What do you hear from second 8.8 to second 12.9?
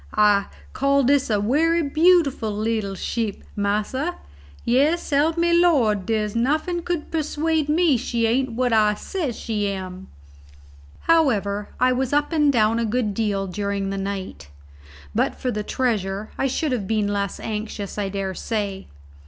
says she am." However, I was up and down a